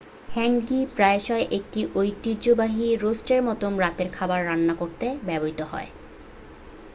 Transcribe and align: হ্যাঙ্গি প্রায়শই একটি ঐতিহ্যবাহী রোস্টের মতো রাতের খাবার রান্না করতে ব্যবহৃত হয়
হ্যাঙ্গি 0.29 0.79
প্রায়শই 0.95 1.45
একটি 1.57 1.79
ঐতিহ্যবাহী 1.95 2.85
রোস্টের 2.95 3.41
মতো 3.43 3.65
রাতের 3.79 4.09
খাবার 4.11 4.39
রান্না 4.45 4.73
করতে 4.73 5.05
ব্যবহৃত 5.27 5.59
হয় 5.71 5.89